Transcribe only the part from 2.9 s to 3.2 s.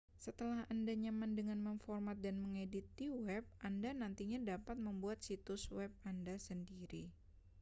di